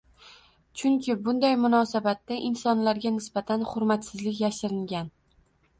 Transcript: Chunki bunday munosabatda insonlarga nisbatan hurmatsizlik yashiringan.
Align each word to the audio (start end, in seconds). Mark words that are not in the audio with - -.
Chunki 0.81 1.15
bunday 1.27 1.53
munosabatda 1.65 2.39
insonlarga 2.49 3.15
nisbatan 3.19 3.69
hurmatsizlik 3.75 4.45
yashiringan. 4.47 5.17